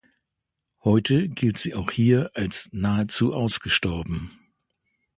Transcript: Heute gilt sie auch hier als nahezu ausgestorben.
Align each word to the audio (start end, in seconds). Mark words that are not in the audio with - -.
Heute 0.83 1.29
gilt 1.29 1.59
sie 1.59 1.75
auch 1.75 1.91
hier 1.91 2.31
als 2.33 2.69
nahezu 2.71 3.35
ausgestorben. 3.35 4.31